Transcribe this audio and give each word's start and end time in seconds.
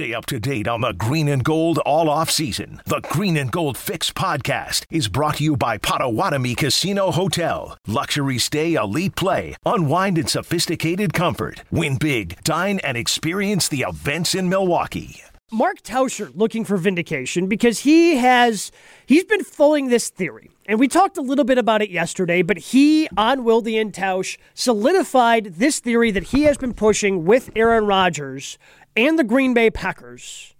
Stay 0.00 0.14
up 0.14 0.24
to 0.24 0.40
date 0.40 0.66
on 0.66 0.80
the 0.80 0.94
green 0.94 1.28
and 1.28 1.44
gold 1.44 1.76
all 1.80 2.08
off 2.08 2.30
season. 2.30 2.80
The 2.86 3.02
Green 3.10 3.36
and 3.36 3.52
Gold 3.52 3.76
Fix 3.76 4.10
podcast 4.10 4.86
is 4.90 5.08
brought 5.08 5.36
to 5.36 5.44
you 5.44 5.58
by 5.58 5.76
Potawatomi 5.76 6.54
Casino 6.54 7.10
Hotel. 7.10 7.76
Luxury 7.86 8.38
stay, 8.38 8.76
elite 8.76 9.14
play, 9.14 9.56
unwind 9.66 10.16
in 10.16 10.26
sophisticated 10.26 11.12
comfort. 11.12 11.64
Win 11.70 11.98
big, 11.98 12.42
dine, 12.44 12.78
and 12.78 12.96
experience 12.96 13.68
the 13.68 13.84
events 13.86 14.34
in 14.34 14.48
Milwaukee. 14.48 15.20
Mark 15.52 15.82
Tauscher 15.82 16.30
looking 16.34 16.64
for 16.64 16.78
vindication 16.78 17.46
because 17.46 17.80
he 17.80 18.16
has 18.16 18.72
he's 19.04 19.24
been 19.24 19.44
following 19.44 19.88
this 19.88 20.08
theory. 20.08 20.50
And 20.70 20.78
we 20.78 20.86
talked 20.86 21.18
a 21.18 21.20
little 21.20 21.44
bit 21.44 21.58
about 21.58 21.82
it 21.82 21.90
yesterday, 21.90 22.42
but 22.42 22.56
he 22.56 23.08
on 23.16 23.42
Wilde 23.42 23.66
and 23.66 23.92
Tausch 23.92 24.38
solidified 24.54 25.46
this 25.56 25.80
theory 25.80 26.12
that 26.12 26.28
he 26.28 26.44
has 26.44 26.58
been 26.58 26.74
pushing 26.74 27.24
with 27.24 27.50
Aaron 27.56 27.86
Rodgers 27.86 28.56
and 28.96 29.18
the 29.18 29.24
Green 29.24 29.52
Bay 29.52 29.70
Packers. 29.70 30.54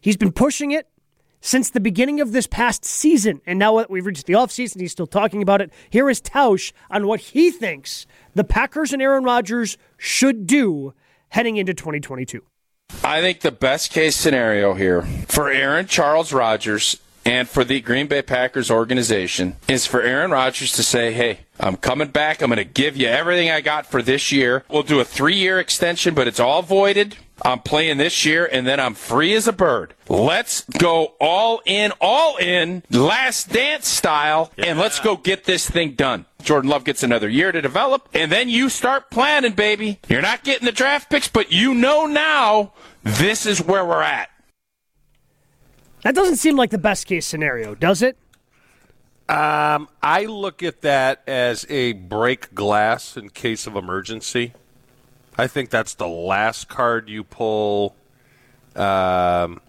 He's 0.00 0.16
been 0.16 0.30
pushing 0.30 0.70
it 0.70 0.86
since 1.40 1.68
the 1.68 1.80
beginning 1.80 2.20
of 2.20 2.30
this 2.30 2.46
past 2.46 2.84
season. 2.84 3.40
And 3.44 3.58
now 3.58 3.78
that 3.78 3.90
we've 3.90 4.06
reached 4.06 4.26
the 4.26 4.34
offseason, 4.34 4.78
he's 4.78 4.92
still 4.92 5.08
talking 5.08 5.42
about 5.42 5.60
it. 5.60 5.72
Here 5.90 6.08
is 6.08 6.20
Tausch 6.20 6.70
on 6.88 7.08
what 7.08 7.18
he 7.18 7.50
thinks 7.50 8.06
the 8.36 8.44
Packers 8.44 8.92
and 8.92 9.02
Aaron 9.02 9.24
Rodgers 9.24 9.76
should 9.96 10.46
do 10.46 10.94
heading 11.30 11.56
into 11.56 11.74
2022. 11.74 12.40
I 13.02 13.20
think 13.20 13.40
the 13.40 13.50
best 13.50 13.90
case 13.90 14.14
scenario 14.14 14.74
here 14.74 15.02
for 15.26 15.50
Aaron 15.50 15.88
Charles 15.88 16.32
Rodgers 16.32 17.00
and 17.26 17.48
for 17.48 17.64
the 17.64 17.80
Green 17.80 18.06
Bay 18.06 18.22
Packers 18.22 18.70
organization 18.70 19.56
is 19.66 19.84
for 19.84 20.00
Aaron 20.00 20.30
Rodgers 20.30 20.70
to 20.72 20.84
say, 20.84 21.12
hey, 21.12 21.40
I'm 21.58 21.76
coming 21.76 22.08
back. 22.08 22.40
I'm 22.40 22.50
going 22.50 22.58
to 22.58 22.64
give 22.64 22.96
you 22.96 23.08
everything 23.08 23.50
I 23.50 23.60
got 23.60 23.84
for 23.84 24.00
this 24.00 24.30
year. 24.30 24.64
We'll 24.70 24.84
do 24.84 25.00
a 25.00 25.04
three 25.04 25.34
year 25.34 25.58
extension, 25.58 26.14
but 26.14 26.28
it's 26.28 26.38
all 26.38 26.62
voided. 26.62 27.16
I'm 27.42 27.58
playing 27.58 27.98
this 27.98 28.24
year 28.24 28.48
and 28.50 28.66
then 28.66 28.78
I'm 28.78 28.94
free 28.94 29.34
as 29.34 29.48
a 29.48 29.52
bird. 29.52 29.92
Let's 30.08 30.62
go 30.78 31.14
all 31.20 31.62
in, 31.66 31.92
all 32.00 32.36
in, 32.36 32.84
last 32.90 33.50
dance 33.52 33.88
style, 33.88 34.52
yeah. 34.56 34.66
and 34.66 34.78
let's 34.78 35.00
go 35.00 35.16
get 35.16 35.44
this 35.44 35.68
thing 35.68 35.92
done. 35.92 36.26
Jordan 36.42 36.70
Love 36.70 36.84
gets 36.84 37.02
another 37.02 37.28
year 37.28 37.50
to 37.50 37.60
develop, 37.60 38.08
and 38.14 38.30
then 38.30 38.48
you 38.48 38.68
start 38.68 39.10
planning, 39.10 39.52
baby. 39.52 39.98
You're 40.08 40.22
not 40.22 40.44
getting 40.44 40.64
the 40.64 40.72
draft 40.72 41.10
picks, 41.10 41.26
but 41.26 41.50
you 41.50 41.74
know 41.74 42.06
now 42.06 42.72
this 43.02 43.46
is 43.46 43.60
where 43.60 43.84
we're 43.84 44.00
at. 44.00 44.30
That 46.02 46.14
doesn't 46.14 46.36
seem 46.36 46.56
like 46.56 46.70
the 46.70 46.78
best 46.78 47.06
case 47.06 47.26
scenario, 47.26 47.74
does 47.74 48.02
it? 48.02 48.16
Um, 49.28 49.88
I 50.02 50.26
look 50.26 50.62
at 50.62 50.82
that 50.82 51.22
as 51.26 51.66
a 51.68 51.94
break 51.94 52.54
glass 52.54 53.16
in 53.16 53.30
case 53.30 53.66
of 53.66 53.74
emergency. 53.74 54.52
I 55.36 55.48
think 55.48 55.70
that's 55.70 55.94
the 55.94 56.06
last 56.06 56.68
card 56.68 57.08
you 57.08 57.24
pull. 57.24 57.96
Um, 58.76 59.60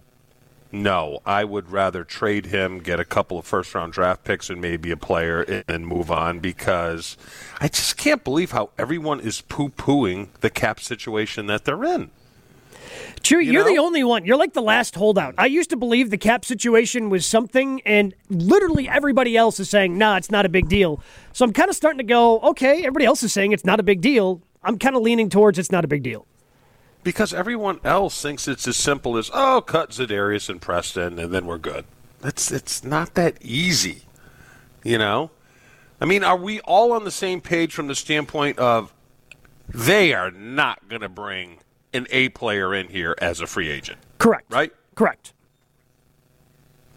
no, 0.70 1.20
I 1.24 1.44
would 1.44 1.70
rather 1.70 2.04
trade 2.04 2.46
him, 2.46 2.78
get 2.78 3.00
a 3.00 3.04
couple 3.04 3.38
of 3.38 3.46
first 3.46 3.74
round 3.74 3.92
draft 3.94 4.22
picks 4.24 4.50
and 4.50 4.60
maybe 4.60 4.90
a 4.90 4.96
player 4.96 5.64
and 5.66 5.86
move 5.86 6.10
on 6.10 6.40
because 6.40 7.16
I 7.60 7.68
just 7.68 7.96
can't 7.96 8.22
believe 8.22 8.52
how 8.52 8.70
everyone 8.78 9.20
is 9.20 9.40
poo 9.40 9.70
pooing 9.70 10.28
the 10.40 10.50
cap 10.50 10.78
situation 10.78 11.46
that 11.46 11.64
they're 11.64 11.84
in. 11.84 12.10
Chewy, 13.22 13.46
you 13.46 13.60
are 13.60 13.64
the 13.64 13.78
only 13.78 14.04
one. 14.04 14.24
You're 14.24 14.36
like 14.36 14.52
the 14.52 14.62
last 14.62 14.94
holdout. 14.94 15.34
I 15.38 15.46
used 15.46 15.70
to 15.70 15.76
believe 15.76 16.10
the 16.10 16.18
cap 16.18 16.44
situation 16.44 17.10
was 17.10 17.26
something, 17.26 17.80
and 17.86 18.14
literally 18.28 18.88
everybody 18.88 19.36
else 19.36 19.60
is 19.60 19.70
saying, 19.70 19.96
nah, 19.96 20.16
it's 20.16 20.30
not 20.30 20.46
a 20.46 20.48
big 20.48 20.68
deal. 20.68 21.00
So 21.32 21.44
I'm 21.44 21.52
kind 21.52 21.68
of 21.68 21.76
starting 21.76 21.98
to 21.98 22.04
go, 22.04 22.40
okay, 22.40 22.78
everybody 22.78 23.04
else 23.04 23.22
is 23.22 23.32
saying 23.32 23.52
it's 23.52 23.64
not 23.64 23.80
a 23.80 23.82
big 23.82 24.00
deal. 24.00 24.42
I'm 24.62 24.78
kind 24.78 24.96
of 24.96 25.02
leaning 25.02 25.30
towards 25.30 25.58
it's 25.58 25.72
not 25.72 25.84
a 25.84 25.88
big 25.88 26.02
deal. 26.02 26.26
Because 27.04 27.32
everyone 27.32 27.80
else 27.84 28.20
thinks 28.20 28.48
it's 28.48 28.66
as 28.66 28.76
simple 28.76 29.16
as, 29.16 29.30
oh, 29.32 29.60
cut 29.60 29.90
Za'Darius 29.90 30.48
and 30.48 30.60
Preston, 30.60 31.18
and 31.18 31.32
then 31.32 31.46
we're 31.46 31.58
good. 31.58 31.84
It's, 32.24 32.50
it's 32.50 32.82
not 32.82 33.14
that 33.14 33.38
easy, 33.40 34.02
you 34.82 34.98
know? 34.98 35.30
I 36.00 36.04
mean, 36.04 36.24
are 36.24 36.36
we 36.36 36.60
all 36.60 36.92
on 36.92 37.04
the 37.04 37.10
same 37.10 37.40
page 37.40 37.72
from 37.72 37.86
the 37.86 37.94
standpoint 37.94 38.58
of 38.58 38.92
they 39.68 40.12
are 40.12 40.30
not 40.30 40.88
going 40.88 41.02
to 41.02 41.08
bring 41.08 41.58
an 41.92 42.06
A 42.10 42.28
player 42.30 42.74
in 42.74 42.88
here 42.88 43.14
as 43.20 43.40
a 43.40 43.46
free 43.46 43.70
agent. 43.70 43.98
Correct. 44.18 44.52
Right? 44.52 44.72
Correct. 44.94 45.32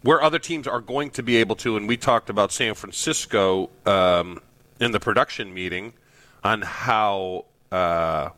Where 0.02 0.22
other 0.22 0.38
teams 0.38 0.66
are 0.66 0.80
going 0.80 1.10
to 1.10 1.22
be 1.22 1.36
able 1.36 1.54
to, 1.56 1.76
and 1.76 1.86
we 1.86 1.96
talked 1.96 2.28
about 2.28 2.50
San 2.50 2.74
Francisco 2.74 3.70
um, 3.86 4.40
in 4.80 4.90
the 4.90 4.98
production 4.98 5.54
meeting 5.54 5.92
on 6.42 6.62
how 6.62 7.44
uh, 7.70 8.30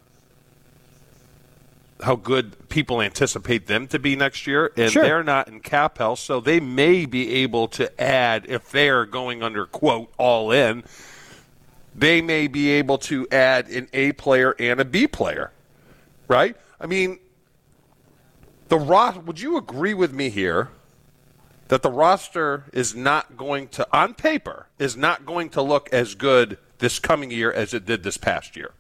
how 2.03 2.17
good 2.17 2.69
people 2.69 3.01
anticipate 3.01 3.67
them 3.67 3.87
to 3.89 3.99
be 3.99 4.15
next 4.15 4.47
year, 4.47 4.73
and 4.77 4.91
sure. 4.91 5.03
they're 5.03 5.25
not 5.25 5.49
in 5.49 5.61
cap 5.61 5.99
health, 5.99 6.19
so 6.19 6.39
they 6.39 6.61
may 6.61 7.07
be 7.07 7.33
able 7.37 7.67
to 7.69 8.01
add 8.01 8.45
if 8.49 8.71
they 8.71 8.91
are 8.91 9.07
going 9.07 9.43
under 9.43 9.65
quote 9.65 10.13
all 10.19 10.53
in. 10.53 10.85
They 11.95 12.21
may 12.21 12.49
be 12.49 12.71
able 12.73 12.99
to 12.99 13.27
add 13.31 13.69
an 13.69 13.89
A 13.93 14.13
player 14.13 14.55
and 14.59 14.81
a 14.81 14.85
B 14.85 15.07
player 15.07 15.53
right? 16.29 16.57
I 16.81 16.87
mean, 16.87 17.19
the 18.69 18.79
ro- 18.79 19.23
would 19.25 19.41
you 19.41 19.57
agree 19.57 19.95
with 19.95 20.13
me 20.13 20.31
here 20.31 20.71
that 21.69 21.83
the 21.83 21.91
roster 21.91 22.65
is 22.73 22.95
not 22.95 23.37
going 23.37 23.69
to, 23.69 23.87
on 23.93 24.15
paper, 24.15 24.67
is 24.79 24.97
not 24.97 25.25
going 25.25 25.51
to 25.51 25.63
look 25.63 25.89
as 25.93 26.15
good 26.15 26.59
this 26.79 26.99
coming 26.99 27.31
year 27.31 27.53
as 27.53 27.73
it 27.73 27.87
did 27.87 28.03
this 28.03 28.17
past 28.17 28.57
year? 28.57 28.73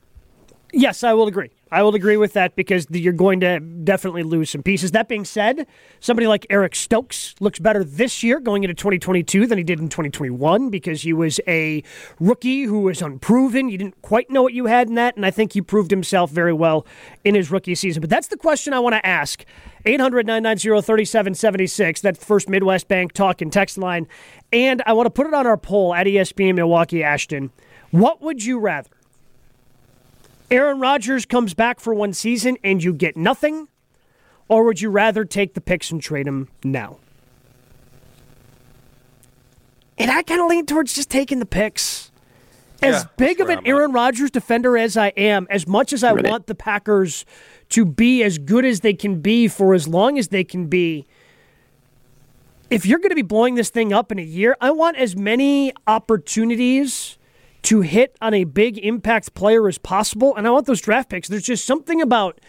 Yes, 0.76 1.04
I 1.04 1.12
will 1.12 1.28
agree. 1.28 1.50
I 1.70 1.84
will 1.84 1.94
agree 1.94 2.16
with 2.16 2.32
that 2.32 2.56
because 2.56 2.88
you're 2.90 3.12
going 3.12 3.38
to 3.40 3.60
definitely 3.60 4.24
lose 4.24 4.50
some 4.50 4.64
pieces. 4.64 4.90
That 4.90 5.06
being 5.06 5.24
said, 5.24 5.68
somebody 6.00 6.26
like 6.26 6.46
Eric 6.50 6.74
Stokes 6.74 7.36
looks 7.38 7.60
better 7.60 7.84
this 7.84 8.24
year 8.24 8.40
going 8.40 8.64
into 8.64 8.74
2022 8.74 9.46
than 9.46 9.56
he 9.56 9.62
did 9.62 9.78
in 9.78 9.88
2021 9.88 10.70
because 10.70 11.02
he 11.02 11.12
was 11.12 11.38
a 11.46 11.84
rookie 12.18 12.64
who 12.64 12.80
was 12.80 13.00
unproven. 13.02 13.68
You 13.68 13.78
didn't 13.78 14.02
quite 14.02 14.30
know 14.30 14.42
what 14.42 14.52
you 14.52 14.66
had 14.66 14.88
in 14.88 14.96
that, 14.96 15.14
and 15.14 15.24
I 15.24 15.30
think 15.30 15.52
he 15.52 15.62
proved 15.62 15.92
himself 15.92 16.32
very 16.32 16.52
well 16.52 16.84
in 17.22 17.36
his 17.36 17.52
rookie 17.52 17.76
season. 17.76 18.00
But 18.00 18.10
that's 18.10 18.26
the 18.26 18.36
question 18.36 18.74
I 18.74 18.80
want 18.80 18.96
to 18.96 19.06
ask. 19.06 19.44
800 19.86 20.26
990 20.26 20.82
3776, 20.82 22.00
that 22.00 22.18
first 22.18 22.48
Midwest 22.48 22.88
Bank 22.88 23.12
talk 23.12 23.40
and 23.40 23.52
text 23.52 23.78
line. 23.78 24.08
And 24.52 24.82
I 24.86 24.92
want 24.92 25.06
to 25.06 25.10
put 25.10 25.28
it 25.28 25.34
on 25.34 25.46
our 25.46 25.56
poll 25.56 25.94
at 25.94 26.08
ESPN 26.08 26.56
Milwaukee 26.56 27.04
Ashton. 27.04 27.52
What 27.92 28.20
would 28.22 28.44
you 28.44 28.58
rather? 28.58 28.90
Aaron 30.50 30.80
Rodgers 30.80 31.26
comes 31.26 31.54
back 31.54 31.80
for 31.80 31.94
one 31.94 32.12
season 32.12 32.56
and 32.62 32.82
you 32.82 32.92
get 32.92 33.16
nothing? 33.16 33.68
Or 34.48 34.64
would 34.64 34.80
you 34.80 34.90
rather 34.90 35.24
take 35.24 35.54
the 35.54 35.60
picks 35.60 35.90
and 35.90 36.02
trade 36.02 36.26
him 36.26 36.48
now? 36.62 36.98
And 39.96 40.10
I 40.10 40.22
kind 40.22 40.40
of 40.40 40.48
lean 40.48 40.66
towards 40.66 40.94
just 40.94 41.10
taking 41.10 41.38
the 41.38 41.46
picks. 41.46 42.10
As 42.82 43.04
yeah, 43.04 43.08
big 43.16 43.40
of 43.40 43.48
an 43.48 43.60
Aaron 43.64 43.92
Rodgers 43.92 44.30
defender 44.30 44.76
as 44.76 44.96
I 44.96 45.08
am, 45.08 45.46
as 45.48 45.66
much 45.66 45.92
as 45.92 46.04
I 46.04 46.12
right. 46.12 46.26
want 46.26 46.46
the 46.46 46.54
Packers 46.54 47.24
to 47.70 47.84
be 47.86 48.22
as 48.22 48.36
good 48.36 48.64
as 48.64 48.80
they 48.80 48.92
can 48.92 49.20
be 49.20 49.48
for 49.48 49.72
as 49.72 49.88
long 49.88 50.18
as 50.18 50.28
they 50.28 50.44
can 50.44 50.66
be, 50.66 51.06
if 52.68 52.84
you're 52.84 52.98
going 52.98 53.10
to 53.10 53.16
be 53.16 53.22
blowing 53.22 53.54
this 53.54 53.70
thing 53.70 53.92
up 53.92 54.12
in 54.12 54.18
a 54.18 54.22
year, 54.22 54.56
I 54.60 54.72
want 54.72 54.96
as 54.98 55.16
many 55.16 55.72
opportunities 55.86 57.16
to 57.64 57.80
hit 57.80 58.16
on 58.20 58.34
a 58.34 58.44
big 58.44 58.78
impact 58.78 59.34
player 59.34 59.66
as 59.68 59.78
possible. 59.78 60.34
And 60.36 60.46
I 60.46 60.50
want 60.50 60.66
those 60.66 60.80
draft 60.80 61.10
picks. 61.10 61.28
There's 61.28 61.44
just 61.44 61.64
something 61.64 62.00
about 62.00 62.40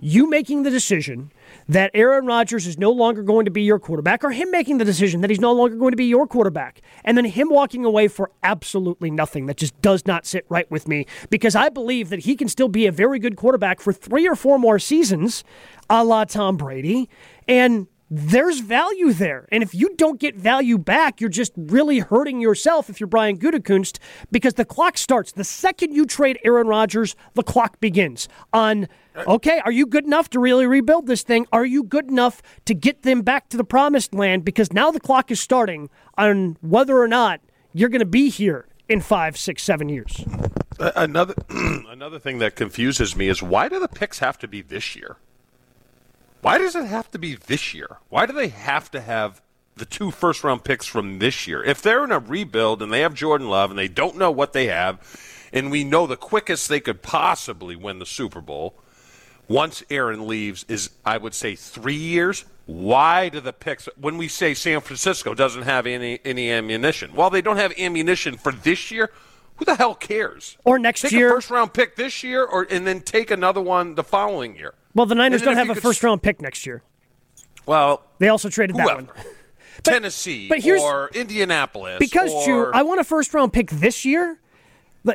you 0.00 0.28
making 0.28 0.62
the 0.62 0.70
decision 0.70 1.30
that 1.68 1.90
Aaron 1.92 2.24
Rodgers 2.24 2.66
is 2.66 2.78
no 2.78 2.90
longer 2.90 3.22
going 3.22 3.44
to 3.44 3.50
be 3.50 3.62
your 3.62 3.78
quarterback, 3.78 4.24
or 4.24 4.30
him 4.30 4.50
making 4.50 4.78
the 4.78 4.84
decision 4.84 5.20
that 5.20 5.28
he's 5.28 5.40
no 5.40 5.52
longer 5.52 5.76
going 5.76 5.92
to 5.92 5.96
be 5.96 6.06
your 6.06 6.26
quarterback, 6.26 6.80
and 7.04 7.18
then 7.18 7.26
him 7.26 7.50
walking 7.50 7.84
away 7.84 8.08
for 8.08 8.30
absolutely 8.42 9.10
nothing 9.10 9.44
that 9.46 9.58
just 9.58 9.78
does 9.82 10.06
not 10.06 10.24
sit 10.24 10.46
right 10.48 10.70
with 10.70 10.88
me 10.88 11.06
because 11.28 11.54
I 11.54 11.68
believe 11.68 12.08
that 12.08 12.20
he 12.20 12.34
can 12.34 12.48
still 12.48 12.68
be 12.68 12.86
a 12.86 12.92
very 12.92 13.18
good 13.18 13.36
quarterback 13.36 13.80
for 13.80 13.92
three 13.92 14.26
or 14.26 14.34
four 14.34 14.58
more 14.58 14.78
seasons, 14.78 15.44
a 15.90 16.02
la 16.02 16.24
Tom 16.24 16.56
Brady. 16.56 17.10
And 17.46 17.86
there's 18.16 18.60
value 18.60 19.12
there. 19.12 19.48
And 19.50 19.60
if 19.64 19.74
you 19.74 19.92
don't 19.96 20.20
get 20.20 20.36
value 20.36 20.78
back, 20.78 21.20
you're 21.20 21.28
just 21.28 21.52
really 21.56 21.98
hurting 21.98 22.40
yourself 22.40 22.88
if 22.88 23.00
you're 23.00 23.08
Brian 23.08 23.36
Gutekunst 23.36 23.98
because 24.30 24.54
the 24.54 24.64
clock 24.64 24.96
starts. 24.96 25.32
The 25.32 25.42
second 25.42 25.94
you 25.94 26.06
trade 26.06 26.38
Aaron 26.44 26.68
Rodgers, 26.68 27.16
the 27.34 27.42
clock 27.42 27.80
begins 27.80 28.28
on, 28.52 28.86
okay, 29.16 29.60
are 29.64 29.72
you 29.72 29.84
good 29.84 30.04
enough 30.04 30.30
to 30.30 30.38
really 30.38 30.64
rebuild 30.64 31.08
this 31.08 31.24
thing? 31.24 31.46
Are 31.52 31.64
you 31.64 31.82
good 31.82 32.08
enough 32.08 32.40
to 32.66 32.74
get 32.74 33.02
them 33.02 33.22
back 33.22 33.48
to 33.48 33.56
the 33.56 33.64
promised 33.64 34.14
land? 34.14 34.44
Because 34.44 34.72
now 34.72 34.92
the 34.92 35.00
clock 35.00 35.32
is 35.32 35.40
starting 35.40 35.90
on 36.16 36.56
whether 36.60 36.96
or 36.96 37.08
not 37.08 37.40
you're 37.72 37.88
going 37.88 37.98
to 37.98 38.06
be 38.06 38.30
here 38.30 38.68
in 38.88 39.00
five, 39.00 39.36
six, 39.36 39.64
seven 39.64 39.88
years. 39.88 40.24
Another, 40.78 41.34
another 41.50 42.20
thing 42.20 42.38
that 42.38 42.54
confuses 42.54 43.16
me 43.16 43.28
is 43.28 43.42
why 43.42 43.68
do 43.68 43.80
the 43.80 43.88
picks 43.88 44.20
have 44.20 44.38
to 44.38 44.46
be 44.46 44.62
this 44.62 44.94
year? 44.94 45.16
Why 46.44 46.58
does 46.58 46.76
it 46.76 46.84
have 46.84 47.10
to 47.12 47.18
be 47.18 47.36
this 47.36 47.72
year? 47.72 47.96
Why 48.10 48.26
do 48.26 48.34
they 48.34 48.48
have 48.48 48.90
to 48.90 49.00
have 49.00 49.40
the 49.76 49.86
two 49.86 50.10
first 50.10 50.44
round 50.44 50.62
picks 50.62 50.84
from 50.84 51.18
this 51.18 51.46
year? 51.48 51.64
If 51.64 51.80
they're 51.80 52.04
in 52.04 52.12
a 52.12 52.18
rebuild 52.18 52.82
and 52.82 52.92
they 52.92 53.00
have 53.00 53.14
Jordan 53.14 53.48
Love 53.48 53.70
and 53.70 53.78
they 53.78 53.88
don't 53.88 54.18
know 54.18 54.30
what 54.30 54.52
they 54.52 54.66
have, 54.66 55.00
and 55.54 55.70
we 55.70 55.84
know 55.84 56.06
the 56.06 56.18
quickest 56.18 56.68
they 56.68 56.80
could 56.80 57.00
possibly 57.00 57.76
win 57.76 57.98
the 57.98 58.04
Super 58.04 58.42
Bowl, 58.42 58.74
once 59.48 59.82
Aaron 59.88 60.28
leaves 60.28 60.66
is, 60.68 60.90
I 61.02 61.16
would 61.16 61.32
say, 61.32 61.54
three 61.54 61.94
years. 61.94 62.44
Why 62.66 63.30
do 63.30 63.40
the 63.40 63.54
picks, 63.54 63.88
when 63.98 64.18
we 64.18 64.28
say 64.28 64.52
San 64.52 64.82
Francisco 64.82 65.32
doesn't 65.32 65.62
have 65.62 65.86
any, 65.86 66.20
any 66.26 66.50
ammunition? 66.50 67.14
Well, 67.14 67.30
they 67.30 67.40
don't 67.40 67.56
have 67.56 67.72
ammunition 67.78 68.36
for 68.36 68.52
this 68.52 68.90
year. 68.90 69.10
Who 69.56 69.64
the 69.64 69.76
hell 69.76 69.94
cares? 69.94 70.58
Or 70.62 70.78
next 70.78 71.00
take 71.00 71.12
year. 71.12 71.30
a 71.30 71.32
first 71.32 71.48
round 71.48 71.72
pick 71.72 71.96
this 71.96 72.22
year, 72.22 72.44
or 72.44 72.66
and 72.70 72.86
then 72.86 73.00
take 73.00 73.30
another 73.30 73.62
one 73.62 73.94
the 73.94 74.04
following 74.04 74.56
year. 74.56 74.74
Well, 74.94 75.06
the 75.06 75.14
Niners 75.14 75.42
don't 75.42 75.56
have 75.56 75.70
a 75.70 75.74
first 75.74 76.02
round 76.02 76.22
pick 76.22 76.40
next 76.40 76.66
year. 76.66 76.82
Well, 77.66 78.02
they 78.18 78.28
also 78.28 78.48
traded 78.48 78.76
whoever. 78.76 79.02
that 79.02 79.16
one. 79.16 79.24
But, 79.82 79.90
Tennessee 79.90 80.48
but 80.48 80.60
here's, 80.60 80.80
or 80.80 81.10
Indianapolis. 81.12 81.98
Because, 81.98 82.30
or, 82.32 82.74
I 82.74 82.82
want 82.82 83.00
a 83.00 83.04
first 83.04 83.34
round 83.34 83.52
pick 83.52 83.70
this 83.70 84.04
year. 84.04 84.40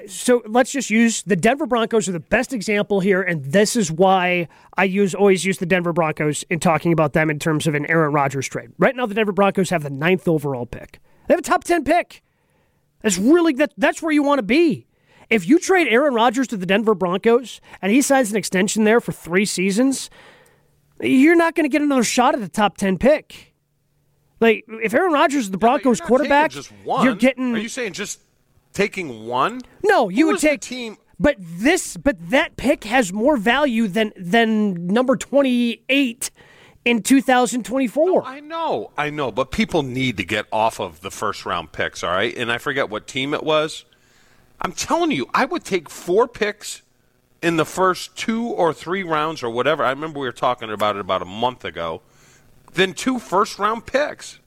So 0.08 0.44
let's 0.46 0.72
just 0.72 0.92
use 0.92 1.24
the 1.24 1.36
Denver 1.36 1.66
Broncos 1.66 2.08
are 2.08 2.12
the 2.12 2.20
best 2.20 2.54
example 2.54 3.00
here, 3.00 3.22
and 3.22 3.44
this 3.44 3.76
is 3.76 3.92
why 3.92 4.48
I 4.78 4.84
use 4.84 5.16
always 5.16 5.46
use 5.46 5.58
the 5.58 5.66
Denver 5.66 5.94
Broncos 5.94 6.44
in 6.44 6.60
talking 6.60 6.94
about 6.94 7.14
them 7.14 7.32
in 7.32 7.40
terms 7.40 7.66
of 7.66 7.74
an 7.74 7.88
Aaron 7.88 8.14
Rodgers 8.14 8.48
trade. 8.48 8.72
Right 8.78 8.96
now, 8.96 9.08
the 9.08 9.16
Denver 9.16 9.32
Broncos 9.32 9.72
have 9.72 9.82
the 9.82 9.90
ninth 9.90 10.28
overall 10.28 10.68
pick. 10.68 11.00
They 11.28 11.34
have 11.34 11.40
a 11.40 11.44
top 11.44 11.64
ten 11.64 11.84
pick. 11.84 12.22
That's 13.02 13.18
really 13.18 13.54
that. 13.54 13.74
That's 13.78 14.02
where 14.02 14.12
you 14.12 14.22
want 14.22 14.38
to 14.40 14.44
be. 14.44 14.86
If 15.30 15.48
you 15.48 15.60
trade 15.60 15.88
Aaron 15.88 16.14
Rodgers 16.14 16.48
to 16.48 16.58
the 16.58 16.66
Denver 16.66 16.96
Broncos 16.96 17.62
and 17.82 17.92
he 17.92 18.02
signs 18.02 18.32
an 18.32 18.38
extension 18.38 18.84
there 18.84 19.00
for 19.00 19.12
three 19.12 19.46
seasons, 19.46 20.10
you're 21.00 21.36
not 21.36 21.56
going 21.56 21.66
to 21.66 21.70
get 21.70 21.82
another 21.82 22.04
shot 22.04 22.36
at 22.36 22.42
a 22.42 22.50
top 22.50 22.78
ten 22.78 22.98
pick. 22.98 23.54
Like 24.40 24.66
if 24.68 24.94
Aaron 24.94 25.14
Rodgers 25.14 25.46
is 25.46 25.52
the 25.52 25.58
Broncos 25.58 26.02
quarterback, 26.02 26.54
you're 26.86 27.16
getting. 27.16 27.56
Are 27.56 27.60
you 27.60 27.70
saying 27.70 27.94
just 27.94 28.22
taking 28.74 29.28
one? 29.28 29.62
No, 29.84 30.10
you 30.10 30.26
Who 30.26 30.32
would 30.34 30.42
take 30.42 30.62
team. 30.62 30.98
But 31.20 31.36
this, 31.40 31.98
but 31.98 32.16
that 32.30 32.56
pick 32.56 32.86
has 32.86 33.12
more 33.12 33.36
value 33.36 33.88
than 33.88 34.14
than 34.18 34.88
number 34.88 35.18
twenty 35.18 35.84
eight 35.90 36.32
in 36.86 37.04
2024. 37.04 38.06
No, 38.06 38.26
I 38.26 38.40
know, 38.40 38.92
I 38.98 39.10
know, 39.10 39.32
but 39.32 39.52
people 39.52 39.84
need 39.84 40.16
to 40.18 40.24
get 40.24 40.46
off 40.52 40.80
of 40.80 41.02
the 41.02 41.12
first 41.12 41.46
round 41.46 41.72
picks, 41.74 42.04
all 42.04 42.12
right? 42.12 42.36
And 42.36 42.52
I 42.52 42.58
forget 42.58 42.90
what 42.90 43.06
team 43.06 43.34
it 43.34 43.44
was. 43.44 43.84
I'm 44.62 44.72
telling 44.74 45.12
you, 45.12 45.30
I 45.34 45.46
would 45.46 45.64
take 45.64 45.90
four 45.90 46.28
picks 46.28 46.82
in 47.42 47.56
the 47.58 47.66
first 47.66 48.16
two 48.18 48.48
or 48.48 48.74
three 48.74 49.04
rounds 49.04 49.44
or 49.44 49.50
whatever. 49.50 49.84
I 49.84 49.92
remember 49.92 50.20
we 50.20 50.26
were 50.26 50.32
talking 50.32 50.70
about 50.72 50.96
it 50.96 51.00
about 51.00 51.22
a 51.22 51.26
month 51.26 51.64
ago. 51.64 52.02
Then 52.74 52.94
two 52.94 53.20
first 53.20 53.58
round 53.58 53.86
picks. 53.86 54.40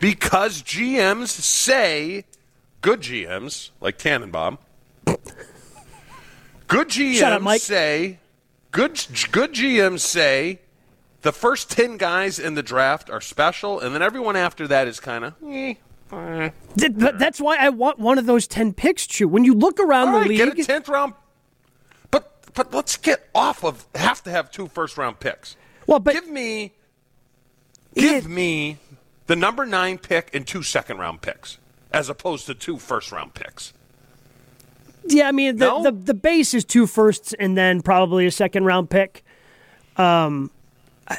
Because 0.00 0.62
GMs 0.62 1.28
say 1.28 2.24
good 2.82 3.00
GMs 3.00 3.70
like 3.80 3.96
Tannenbaum. 3.96 4.58
Good 6.66 6.88
GMs 6.88 7.14
up, 7.22 7.60
say 7.60 8.18
good 8.70 9.00
good 9.30 9.52
GMs 9.52 10.00
say 10.00 10.58
the 11.22 11.32
first 11.32 11.70
10 11.70 11.96
guys 11.96 12.38
in 12.38 12.54
the 12.54 12.62
draft 12.62 13.08
are 13.08 13.20
special 13.20 13.78
and 13.78 13.94
then 13.94 14.02
everyone 14.02 14.34
after 14.34 14.66
that 14.66 14.88
is 14.88 14.98
kind 14.98 15.24
of 15.24 15.34
eh, 15.46 15.74
eh. 16.18 16.50
That's 16.76 17.40
why 17.40 17.56
I 17.56 17.68
want 17.68 17.98
one 17.98 18.18
of 18.18 18.26
those 18.26 18.46
10 18.46 18.72
picks, 18.74 19.06
Chew. 19.06 19.28
When 19.28 19.44
you 19.44 19.54
look 19.54 19.80
around 19.80 20.12
the 20.12 20.28
league, 20.28 20.38
get 20.38 20.48
a 20.48 20.52
10th 20.52 20.88
round 20.88 21.14
but 22.10 22.32
but 22.54 22.72
let's 22.72 22.96
get 22.96 23.28
off 23.34 23.64
of 23.64 23.86
have 23.94 24.22
to 24.24 24.30
have 24.30 24.50
two 24.50 24.68
first 24.68 24.96
round 24.96 25.20
picks. 25.20 25.56
Well, 25.86 25.98
but 25.98 26.14
give 26.14 26.28
me 26.28 26.72
give 27.94 28.26
it, 28.26 28.28
me 28.28 28.78
the 29.26 29.36
number 29.36 29.66
9 29.66 29.98
pick 29.98 30.34
and 30.34 30.46
two 30.46 30.62
second 30.62 30.98
round 30.98 31.22
picks 31.22 31.58
as 31.92 32.08
opposed 32.08 32.46
to 32.46 32.54
two 32.54 32.78
first 32.78 33.12
round 33.12 33.34
picks. 33.34 33.72
Yeah, 35.06 35.28
I 35.28 35.32
mean 35.32 35.56
the, 35.56 35.66
no? 35.66 35.82
the 35.82 35.92
the 35.92 36.14
base 36.14 36.54
is 36.54 36.64
two 36.64 36.86
firsts 36.86 37.34
and 37.34 37.56
then 37.56 37.82
probably 37.82 38.26
a 38.26 38.30
second 38.30 38.64
round 38.64 38.90
pick. 38.90 39.24
Um, 39.96 40.50
I, 41.06 41.18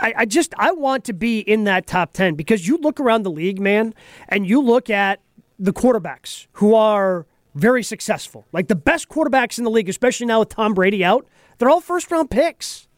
I 0.00 0.24
just 0.24 0.54
I 0.58 0.72
want 0.72 1.04
to 1.04 1.12
be 1.12 1.40
in 1.40 1.64
that 1.64 1.86
top 1.86 2.12
ten 2.12 2.34
because 2.34 2.66
you 2.66 2.78
look 2.78 3.00
around 3.00 3.22
the 3.22 3.30
league, 3.30 3.60
man, 3.60 3.94
and 4.28 4.46
you 4.46 4.60
look 4.60 4.90
at 4.90 5.20
the 5.58 5.72
quarterbacks 5.72 6.46
who 6.52 6.74
are 6.74 7.26
very 7.54 7.82
successful, 7.82 8.46
like 8.52 8.68
the 8.68 8.74
best 8.74 9.08
quarterbacks 9.08 9.58
in 9.58 9.64
the 9.64 9.70
league, 9.70 9.88
especially 9.88 10.26
now 10.26 10.40
with 10.40 10.48
Tom 10.48 10.74
Brady 10.74 11.04
out. 11.04 11.26
They're 11.58 11.70
all 11.70 11.80
first 11.80 12.10
round 12.10 12.30
picks. 12.30 12.88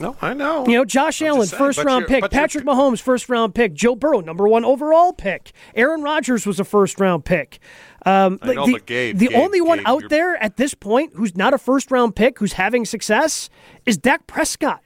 No, 0.00 0.16
I 0.20 0.34
know. 0.34 0.66
You 0.66 0.74
know, 0.78 0.84
Josh 0.84 1.22
I'm 1.22 1.28
Allen, 1.28 1.46
saying, 1.46 1.58
first 1.58 1.84
round 1.84 2.06
pick. 2.06 2.28
Patrick 2.30 2.64
Mahomes, 2.64 3.00
first 3.00 3.28
round 3.28 3.54
pick. 3.54 3.74
Joe 3.74 3.94
Burrow, 3.94 4.20
number 4.20 4.48
one 4.48 4.64
overall 4.64 5.12
pick. 5.12 5.52
Aaron 5.74 6.02
Rodgers 6.02 6.46
was 6.46 6.58
a 6.58 6.64
first 6.64 6.98
round 6.98 7.24
pick. 7.24 7.60
Um, 8.04 8.38
I 8.42 8.54
know, 8.54 8.66
the, 8.66 8.72
but 8.72 8.86
Gabe, 8.86 9.16
the 9.16 9.28
Gabe, 9.28 9.36
only 9.36 9.60
one 9.60 9.78
Gabe, 9.78 9.86
out 9.86 10.00
you're... 10.00 10.08
there 10.08 10.42
at 10.42 10.56
this 10.56 10.74
point 10.74 11.12
who's 11.14 11.36
not 11.36 11.54
a 11.54 11.58
first 11.58 11.90
round 11.90 12.16
pick, 12.16 12.38
who's 12.38 12.54
having 12.54 12.84
success, 12.84 13.48
is 13.86 13.96
Dak 13.96 14.26
Prescott. 14.26 14.82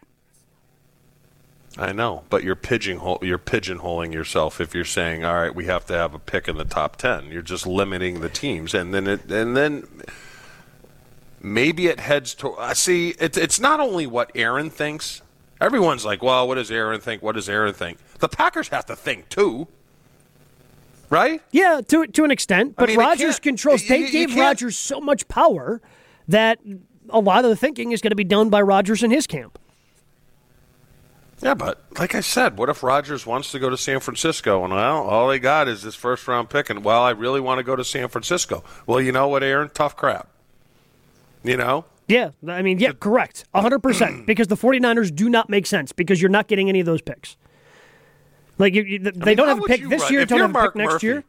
I 1.76 1.92
know, 1.92 2.24
but 2.30 2.42
you're 2.42 2.56
pigeonhole 2.56 3.18
you're 3.22 3.38
pigeonholing 3.38 4.12
yourself 4.12 4.60
if 4.60 4.74
you're 4.74 4.84
saying, 4.84 5.24
"All 5.24 5.34
right, 5.34 5.54
we 5.54 5.66
have 5.66 5.84
to 5.86 5.92
have 5.92 6.14
a 6.14 6.18
pick 6.18 6.48
in 6.48 6.56
the 6.56 6.64
top 6.64 6.96
10." 6.96 7.30
You're 7.30 7.42
just 7.42 7.66
limiting 7.66 8.20
the 8.20 8.28
teams 8.28 8.74
and 8.74 8.94
then 8.94 9.06
it 9.06 9.30
and 9.30 9.56
then 9.56 9.86
maybe 11.40 11.86
it 11.86 12.00
heads 12.00 12.34
to 12.34 12.50
uh, 12.52 12.74
see 12.74 13.10
it's 13.20 13.36
it's 13.36 13.60
not 13.60 13.80
only 13.80 14.06
what 14.06 14.30
Aaron 14.34 14.70
thinks. 14.70 15.22
Everyone's 15.60 16.04
like, 16.04 16.22
"Well, 16.22 16.48
what 16.48 16.54
does 16.54 16.70
Aaron 16.70 17.00
think? 17.00 17.22
What 17.22 17.34
does 17.34 17.48
Aaron 17.48 17.74
think?" 17.74 17.98
The 18.18 18.28
Packers 18.28 18.68
have 18.68 18.86
to 18.86 18.96
think 18.96 19.28
too. 19.28 19.68
Right? 21.10 21.42
Yeah, 21.52 21.80
to 21.88 22.06
to 22.06 22.24
an 22.24 22.30
extent, 22.30 22.76
but 22.76 22.84
I 22.84 22.86
mean, 22.88 22.98
Rodgers 22.98 23.38
controls. 23.38 23.86
They 23.86 24.00
you 24.00 24.10
gave 24.10 24.36
Rodgers 24.36 24.76
so 24.76 25.00
much 25.00 25.26
power 25.28 25.80
that 26.28 26.58
a 27.08 27.20
lot 27.20 27.44
of 27.44 27.50
the 27.50 27.56
thinking 27.56 27.92
is 27.92 28.00
going 28.00 28.10
to 28.10 28.16
be 28.16 28.24
done 28.24 28.50
by 28.50 28.60
Rodgers 28.60 29.02
and 29.02 29.12
his 29.12 29.26
camp. 29.26 29.58
Yeah, 31.40 31.54
but 31.54 31.80
like 31.98 32.14
I 32.14 32.20
said, 32.20 32.58
what 32.58 32.68
if 32.68 32.82
Rodgers 32.82 33.24
wants 33.24 33.52
to 33.52 33.58
go 33.58 33.70
to 33.70 33.76
San 33.76 34.00
Francisco 34.00 34.64
and 34.64 34.74
well, 34.74 35.04
all 35.04 35.28
they 35.28 35.38
got 35.38 35.68
is 35.68 35.82
this 35.82 35.94
first 35.94 36.26
round 36.26 36.50
pick, 36.50 36.68
and 36.68 36.84
well, 36.84 37.02
I 37.02 37.10
really 37.10 37.40
want 37.40 37.58
to 37.58 37.62
go 37.62 37.76
to 37.76 37.84
San 37.84 38.08
Francisco. 38.08 38.64
Well, 38.86 39.00
you 39.00 39.12
know 39.12 39.28
what, 39.28 39.42
Aaron? 39.42 39.70
Tough 39.72 39.96
crap. 39.96 40.28
You 41.44 41.56
know? 41.56 41.84
Yeah, 42.08 42.30
I 42.48 42.62
mean, 42.62 42.78
yeah, 42.78 42.92
correct. 42.98 43.44
100%. 43.54 44.26
because 44.26 44.48
the 44.48 44.56
49ers 44.56 45.14
do 45.14 45.28
not 45.28 45.48
make 45.48 45.66
sense 45.66 45.92
because 45.92 46.20
you're 46.20 46.30
not 46.30 46.48
getting 46.48 46.68
any 46.68 46.80
of 46.80 46.86
those 46.86 47.02
picks. 47.02 47.36
Like, 48.56 48.74
you, 48.74 48.82
you, 48.82 48.98
they 48.98 49.10
I 49.10 49.24
mean, 49.26 49.36
don't 49.36 49.48
have 49.48 49.58
a 49.58 49.62
pick 49.62 49.88
this 49.88 50.10
year, 50.10 50.24
don't 50.24 50.40
have 50.40 50.56
a 50.56 50.66
pick 50.66 50.74
next 50.74 50.94
Murphy, 50.94 51.06
year. 51.06 51.24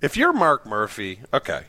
If 0.00 0.16
you're 0.16 0.32
Mark 0.32 0.66
Murphy, 0.66 1.20
okay. 1.32 1.62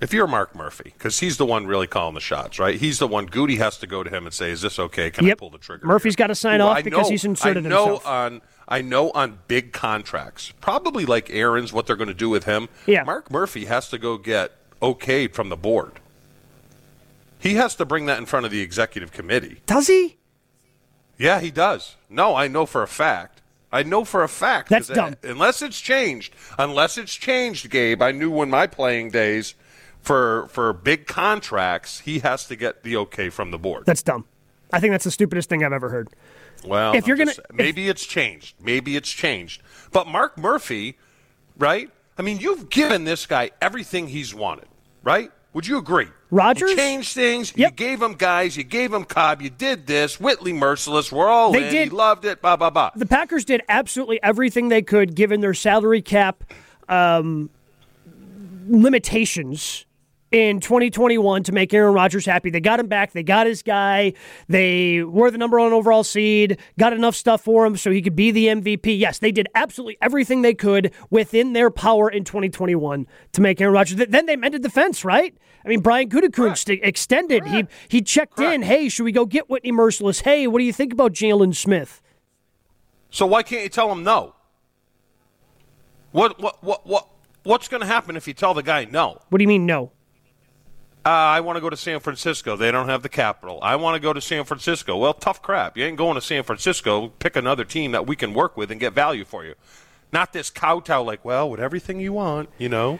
If 0.00 0.12
you're 0.12 0.26
Mark 0.26 0.54
Murphy, 0.54 0.92
because 0.94 1.18
he's 1.18 1.38
the 1.38 1.46
one 1.46 1.66
really 1.66 1.86
calling 1.86 2.14
the 2.14 2.20
shots, 2.20 2.58
right? 2.58 2.78
He's 2.78 2.98
the 2.98 3.08
one. 3.08 3.26
Goody 3.26 3.56
has 3.56 3.78
to 3.78 3.86
go 3.86 4.02
to 4.02 4.10
him 4.10 4.26
and 4.26 4.34
say, 4.34 4.50
"Is 4.50 4.62
this 4.62 4.78
okay? 4.78 5.10
Can 5.10 5.26
yep. 5.26 5.38
I 5.38 5.40
pull 5.40 5.50
the 5.50 5.58
trigger?" 5.58 5.86
Murphy's 5.86 6.16
got 6.16 6.28
to 6.28 6.34
sign 6.34 6.60
Ooh, 6.60 6.64
off 6.64 6.76
I 6.76 6.82
because 6.82 7.06
know, 7.06 7.10
he's 7.10 7.24
inserted 7.24 7.66
I 7.66 7.68
know 7.68 7.84
himself. 7.84 8.06
on 8.06 8.42
I 8.68 8.82
know 8.82 9.10
on 9.10 9.38
big 9.48 9.72
contracts, 9.72 10.52
probably 10.60 11.06
like 11.06 11.30
Aaron's, 11.30 11.72
what 11.72 11.86
they're 11.86 11.96
going 11.96 12.08
to 12.08 12.14
do 12.14 12.28
with 12.28 12.44
him. 12.44 12.68
Yeah. 12.86 13.02
Mark 13.02 13.30
Murphy 13.30 13.64
has 13.64 13.88
to 13.88 13.98
go 13.98 14.18
get 14.18 14.52
okayed 14.80 15.32
from 15.32 15.48
the 15.48 15.56
board. 15.56 16.00
He 17.38 17.54
has 17.54 17.74
to 17.76 17.84
bring 17.84 18.06
that 18.06 18.18
in 18.18 18.26
front 18.26 18.46
of 18.46 18.52
the 18.52 18.60
executive 18.60 19.12
committee. 19.12 19.62
Does 19.66 19.86
he? 19.86 20.18
Yeah, 21.16 21.40
he 21.40 21.50
does. 21.50 21.96
No, 22.10 22.34
I 22.34 22.46
know 22.46 22.66
for 22.66 22.82
a 22.82 22.88
fact. 22.88 23.40
I 23.72 23.82
know 23.82 24.04
for 24.04 24.22
a 24.22 24.28
fact. 24.28 24.70
That's 24.70 24.88
dumb. 24.88 25.16
unless 25.22 25.62
it's 25.62 25.80
changed. 25.80 26.34
Unless 26.58 26.98
it's 26.98 27.14
changed, 27.14 27.70
Gabe. 27.70 28.02
I 28.02 28.12
knew 28.12 28.30
when 28.30 28.50
my 28.50 28.66
playing 28.66 29.10
days 29.10 29.54
for 30.02 30.46
for 30.48 30.72
big 30.72 31.06
contracts, 31.06 32.00
he 32.00 32.20
has 32.20 32.46
to 32.46 32.56
get 32.56 32.82
the 32.82 32.96
okay 32.96 33.28
from 33.28 33.50
the 33.50 33.58
board. 33.58 33.84
That's 33.86 34.02
dumb. 34.02 34.24
I 34.72 34.80
think 34.80 34.92
that's 34.92 35.04
the 35.04 35.10
stupidest 35.10 35.48
thing 35.48 35.64
I've 35.64 35.72
ever 35.72 35.88
heard. 35.88 36.08
Well, 36.66 36.94
if 36.94 37.06
you're 37.06 37.16
gonna, 37.16 37.32
maybe 37.52 37.84
if, 37.84 37.92
it's 37.92 38.06
changed. 38.06 38.56
Maybe 38.60 38.96
it's 38.96 39.10
changed. 39.10 39.62
But 39.92 40.06
Mark 40.06 40.36
Murphy, 40.36 40.98
right? 41.56 41.90
I 42.16 42.22
mean, 42.22 42.38
you've 42.38 42.68
given 42.68 43.04
this 43.04 43.26
guy 43.26 43.50
everything 43.62 44.08
he's 44.08 44.34
wanted, 44.34 44.66
right? 45.02 45.30
Would 45.54 45.66
you 45.66 45.78
agree? 45.78 46.08
Rodgers 46.30 46.70
you 46.70 46.76
changed 46.76 47.14
things. 47.14 47.52
Yep. 47.56 47.70
You 47.70 47.76
gave 47.76 48.02
him 48.02 48.14
guys. 48.14 48.56
You 48.56 48.64
gave 48.64 48.92
him 48.92 49.04
Cobb. 49.04 49.40
You 49.40 49.50
did 49.50 49.86
this. 49.86 50.20
Whitney 50.20 50.52
Mercilus. 50.52 51.10
We're 51.10 51.28
all 51.28 51.52
they 51.52 51.66
in. 51.66 51.72
Did, 51.72 51.88
he 51.88 51.94
loved 51.94 52.24
it. 52.24 52.42
Blah 52.42 52.56
blah 52.56 52.70
blah. 52.70 52.90
The 52.94 53.06
Packers 53.06 53.44
did 53.44 53.62
absolutely 53.68 54.22
everything 54.22 54.68
they 54.68 54.82
could, 54.82 55.14
given 55.14 55.40
their 55.40 55.54
salary 55.54 56.02
cap 56.02 56.44
um, 56.88 57.50
limitations 58.68 59.86
in 60.30 60.60
2021 60.60 61.42
to 61.44 61.52
make 61.52 61.72
Aaron 61.72 61.94
Rodgers 61.94 62.26
happy. 62.26 62.50
They 62.50 62.60
got 62.60 62.80
him 62.80 62.86
back. 62.86 63.12
They 63.12 63.22
got 63.22 63.46
his 63.46 63.62
guy. 63.62 64.12
They 64.48 65.02
were 65.02 65.30
the 65.30 65.38
number 65.38 65.58
one 65.58 65.72
overall 65.72 66.04
seed, 66.04 66.58
got 66.78 66.92
enough 66.92 67.14
stuff 67.14 67.42
for 67.42 67.64
him 67.64 67.76
so 67.76 67.90
he 67.90 68.02
could 68.02 68.16
be 68.16 68.30
the 68.30 68.46
MVP. 68.46 68.98
Yes, 68.98 69.18
they 69.18 69.32
did 69.32 69.48
absolutely 69.54 69.96
everything 70.02 70.42
they 70.42 70.54
could 70.54 70.92
within 71.10 71.52
their 71.52 71.70
power 71.70 72.10
in 72.10 72.24
2021 72.24 73.06
to 73.32 73.40
make 73.40 73.60
Aaron 73.60 73.74
Rodgers. 73.74 73.96
Then 73.96 74.26
they 74.26 74.36
mended 74.36 74.62
the 74.62 74.70
fence, 74.70 75.04
right? 75.04 75.36
I 75.64 75.68
mean, 75.68 75.80
Brian 75.80 76.08
Gutekunst 76.08 76.78
extended. 76.82 77.44
Correct. 77.44 77.70
He 77.88 77.98
he 77.98 78.02
checked 78.02 78.36
Correct. 78.36 78.54
in. 78.54 78.62
Hey, 78.62 78.88
should 78.88 79.04
we 79.04 79.12
go 79.12 79.26
get 79.26 79.50
Whitney 79.50 79.72
Mercilus? 79.72 80.22
Hey, 80.22 80.46
what 80.46 80.58
do 80.58 80.64
you 80.64 80.72
think 80.72 80.92
about 80.92 81.12
Jalen 81.12 81.54
Smith? 81.54 82.00
So 83.10 83.26
why 83.26 83.42
can't 83.42 83.62
you 83.62 83.68
tell 83.68 83.90
him 83.90 84.02
no? 84.02 84.34
What 86.12 86.40
what 86.40 86.62
what 86.62 86.86
what 86.86 87.08
what's 87.44 87.68
going 87.68 87.80
to 87.80 87.86
happen 87.86 88.16
if 88.16 88.26
you 88.28 88.34
tell 88.34 88.54
the 88.54 88.62
guy 88.62 88.84
no? 88.84 89.20
What 89.28 89.38
do 89.38 89.42
you 89.42 89.48
mean 89.48 89.66
no? 89.66 89.92
Uh, 91.08 91.10
I 91.10 91.40
want 91.40 91.56
to 91.56 91.62
go 91.62 91.70
to 91.70 91.76
San 91.76 92.00
Francisco. 92.00 92.54
They 92.54 92.70
don't 92.70 92.90
have 92.90 93.02
the 93.02 93.08
capital. 93.08 93.58
I 93.62 93.76
want 93.76 93.94
to 93.94 93.98
go 93.98 94.12
to 94.12 94.20
San 94.20 94.44
Francisco. 94.44 94.94
Well, 94.98 95.14
tough 95.14 95.40
crap. 95.40 95.74
You 95.74 95.86
ain't 95.86 95.96
going 95.96 96.16
to 96.16 96.20
San 96.20 96.42
Francisco. 96.42 97.08
Pick 97.18 97.34
another 97.34 97.64
team 97.64 97.92
that 97.92 98.06
we 98.06 98.14
can 98.14 98.34
work 98.34 98.58
with 98.58 98.70
and 98.70 98.78
get 98.78 98.92
value 98.92 99.24
for 99.24 99.42
you. 99.42 99.54
Not 100.12 100.34
this 100.34 100.50
kowtow 100.50 101.02
like, 101.02 101.24
well, 101.24 101.48
with 101.48 101.60
everything 101.60 101.98
you 101.98 102.12
want, 102.12 102.50
you 102.58 102.68
know. 102.68 102.98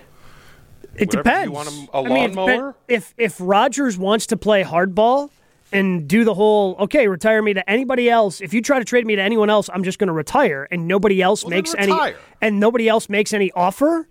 It 0.94 1.08
Whatever, 1.08 1.22
depends. 1.22 1.44
You 1.44 1.52
want 1.52 1.68
a, 1.68 1.98
a 1.98 2.02
I 2.02 2.08
mean, 2.08 2.34
lawnmower? 2.34 2.76
if 2.88 3.12
if 3.18 3.36
Rodgers 3.38 3.98
wants 3.98 4.24
to 4.28 4.38
play 4.38 4.64
hardball 4.64 5.28
and 5.70 6.08
do 6.08 6.24
the 6.24 6.32
whole 6.32 6.76
okay, 6.80 7.08
retire 7.08 7.42
me 7.42 7.52
to 7.52 7.70
anybody 7.70 8.08
else. 8.08 8.40
If 8.40 8.54
you 8.54 8.62
try 8.62 8.78
to 8.78 8.86
trade 8.86 9.06
me 9.06 9.16
to 9.16 9.22
anyone 9.22 9.50
else, 9.50 9.68
I'm 9.70 9.84
just 9.84 9.98
going 9.98 10.08
to 10.08 10.14
retire, 10.14 10.66
and 10.70 10.88
nobody 10.88 11.20
else 11.20 11.44
Well, 11.44 11.50
makes 11.50 11.74
any 11.76 11.92
and 12.40 12.58
nobody 12.58 12.88
else 12.88 13.10
makes 13.10 13.34
any 13.34 13.52
offer. 13.52 14.08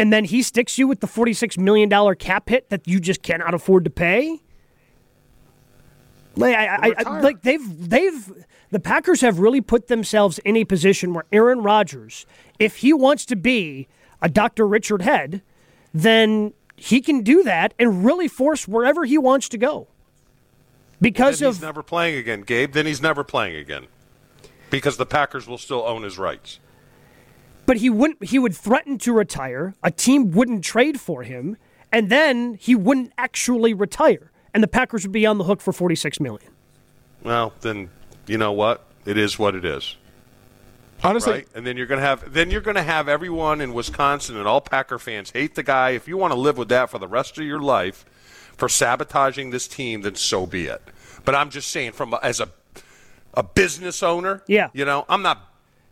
And 0.00 0.10
then 0.10 0.24
he 0.24 0.42
sticks 0.42 0.78
you 0.78 0.88
with 0.88 1.00
the 1.00 1.06
forty-six 1.06 1.58
million 1.58 1.90
dollar 1.90 2.14
cap 2.14 2.48
hit 2.48 2.70
that 2.70 2.88
you 2.88 3.00
just 3.00 3.22
cannot 3.22 3.52
afford 3.52 3.84
to 3.84 3.90
pay. 3.90 4.40
Like, 6.36 6.56
I, 6.56 6.94
I, 6.96 7.20
like 7.20 7.42
they've 7.42 7.90
they've 7.90 8.32
the 8.70 8.80
Packers 8.80 9.20
have 9.20 9.40
really 9.40 9.60
put 9.60 9.88
themselves 9.88 10.38
in 10.38 10.56
a 10.56 10.64
position 10.64 11.12
where 11.12 11.24
Aaron 11.30 11.62
Rodgers, 11.62 12.24
if 12.58 12.76
he 12.76 12.94
wants 12.94 13.26
to 13.26 13.36
be 13.36 13.88
a 14.22 14.30
Dr. 14.30 14.66
Richard 14.66 15.02
Head, 15.02 15.42
then 15.92 16.54
he 16.76 17.02
can 17.02 17.22
do 17.22 17.42
that 17.42 17.74
and 17.78 18.02
really 18.02 18.26
force 18.26 18.66
wherever 18.66 19.04
he 19.04 19.18
wants 19.18 19.50
to 19.50 19.58
go. 19.58 19.88
Because 20.98 21.42
of 21.42 21.56
he's 21.56 21.62
never 21.62 21.82
playing 21.82 22.16
again, 22.16 22.40
Gabe. 22.40 22.72
Then 22.72 22.86
he's 22.86 23.02
never 23.02 23.22
playing 23.22 23.56
again 23.56 23.86
because 24.70 24.96
the 24.96 25.04
Packers 25.04 25.46
will 25.46 25.58
still 25.58 25.82
own 25.82 26.04
his 26.04 26.16
rights. 26.16 26.58
But 27.70 27.76
he 27.76 27.88
wouldn't 27.88 28.24
he 28.24 28.36
would 28.36 28.52
threaten 28.52 28.98
to 28.98 29.12
retire, 29.12 29.74
a 29.80 29.92
team 29.92 30.32
wouldn't 30.32 30.64
trade 30.64 30.98
for 30.98 31.22
him, 31.22 31.56
and 31.92 32.10
then 32.10 32.54
he 32.54 32.74
wouldn't 32.74 33.12
actually 33.16 33.72
retire. 33.72 34.32
And 34.52 34.60
the 34.60 34.66
Packers 34.66 35.04
would 35.04 35.12
be 35.12 35.24
on 35.24 35.38
the 35.38 35.44
hook 35.44 35.60
for 35.60 35.72
46 35.72 36.18
million. 36.18 36.50
Well, 37.22 37.52
then 37.60 37.90
you 38.26 38.38
know 38.38 38.50
what? 38.50 38.84
It 39.06 39.16
is 39.16 39.38
what 39.38 39.54
it 39.54 39.64
is. 39.64 39.94
Honestly, 41.04 41.32
right? 41.32 41.48
And 41.54 41.64
then 41.64 41.76
you're 41.76 41.86
gonna 41.86 42.00
have 42.00 42.32
then 42.32 42.50
you're 42.50 42.60
gonna 42.60 42.82
have 42.82 43.08
everyone 43.08 43.60
in 43.60 43.72
Wisconsin 43.72 44.36
and 44.36 44.48
all 44.48 44.60
Packer 44.60 44.98
fans 44.98 45.30
hate 45.30 45.54
the 45.54 45.62
guy. 45.62 45.90
If 45.90 46.08
you 46.08 46.16
want 46.16 46.32
to 46.32 46.40
live 46.40 46.58
with 46.58 46.70
that 46.70 46.90
for 46.90 46.98
the 46.98 47.06
rest 47.06 47.38
of 47.38 47.44
your 47.44 47.60
life 47.60 48.04
for 48.56 48.68
sabotaging 48.68 49.50
this 49.50 49.68
team, 49.68 50.00
then 50.02 50.16
so 50.16 50.44
be 50.44 50.64
it. 50.66 50.82
But 51.24 51.36
I'm 51.36 51.50
just 51.50 51.68
saying, 51.70 51.92
from 51.92 52.14
a, 52.14 52.18
as 52.20 52.40
a 52.40 52.48
a 53.32 53.44
business 53.44 54.02
owner, 54.02 54.42
Yeah. 54.48 54.70
you 54.72 54.84
know, 54.84 55.04
I'm 55.08 55.22
not 55.22 55.49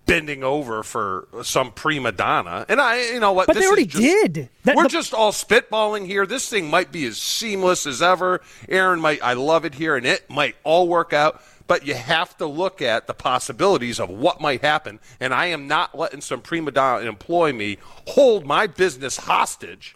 bending 0.09 0.43
over 0.43 0.83
for 0.83 1.29
some 1.43 1.71
prima 1.71 2.11
donna. 2.11 2.67
And 2.69 2.81
I, 2.81 3.12
you 3.12 3.21
know 3.21 3.33
what? 3.33 3.47
But 3.47 3.57
they 3.57 3.67
already 3.67 3.87
just- 3.87 4.03
did. 4.03 4.49
That- 4.65 4.75
we're 4.77 4.83
the- 4.85 4.88
just 4.88 5.15
all 5.15 5.31
spitballing 5.31 6.07
here. 6.07 6.27
This 6.27 6.49
thing 6.49 6.69
might 6.69 6.91
be 6.91 7.07
as 7.07 7.19
seamless 7.19 7.87
as 7.87 8.03
ever. 8.03 8.41
Aaron 8.69 9.00
might, 9.00 9.23
I 9.23 9.35
love 9.35 9.65
it 9.65 9.75
here, 9.77 9.95
and 9.97 10.05
it 10.07 10.29
might 10.29 10.57
all 10.65 10.88
work 10.88 11.12
out. 11.12 11.41
But 11.69 11.87
you 11.87 11.93
have 11.95 12.35
to 12.38 12.47
look 12.47 12.81
at 12.81 13.07
the 13.07 13.12
possibilities 13.15 14.00
of 14.00 14.09
what 14.09 14.41
might 14.41 14.62
happen. 14.62 15.00
And 15.21 15.35
I 15.35 15.47
am 15.47 15.67
not 15.69 15.97
letting 15.97 16.23
some 16.23 16.41
prima 16.41 16.71
donna 16.71 17.07
employ 17.07 17.53
me 17.53 17.77
hold 18.09 18.47
my 18.47 18.67
business 18.67 19.19
hostage, 19.19 19.95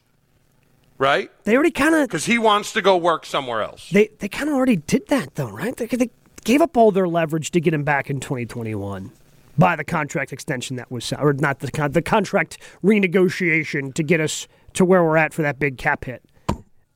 right? 0.99 1.31
They 1.45 1.55
already 1.55 1.71
kind 1.71 1.95
of 1.95 2.09
Because 2.09 2.27
he 2.27 2.37
wants 2.39 2.75
to 2.75 2.83
go 2.83 2.99
work 2.99 3.25
somewhere 3.25 3.63
else. 3.63 3.89
they 3.91 4.11
they 4.19 4.29
kind 4.29 4.51
of 4.51 4.57
already 4.57 4.77
did 4.77 5.09
that 5.09 5.35
though, 5.37 5.49
right? 5.49 5.75
They, 5.75 5.87
they 5.87 6.11
gave 6.45 6.61
up 6.61 6.77
all 6.77 6.91
their 6.91 7.09
leverage 7.09 7.51
to 7.53 7.61
get 7.61 7.73
him 7.73 7.85
back 7.85 8.11
in 8.11 8.21
2021 8.21 9.11
by 9.59 9.77
the 9.77 9.85
contract 9.85 10.33
extension 10.33 10.77
that 10.77 10.91
was 10.91 11.13
or 11.13 11.33
not 11.35 11.61
the 11.61 11.71
con- 11.71 11.93
the 11.93 12.03
contract 12.03 12.59
renegotiation 12.83 13.93
to 13.95 14.03
get 14.03 14.21
us 14.21 14.49
to 14.75 14.85
where 14.85 15.05
we're 15.05 15.17
at 15.17 15.35
for 15.35 15.43
that 15.43 15.59
big 15.59 15.79
cap 15.79 16.05
hit. 16.05 16.25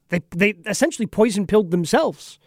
They 0.09 0.21
they 0.31 0.51
essentially 0.67 1.07
poison 1.07 1.47
pilled 1.47 1.71
themselves. 1.71 2.39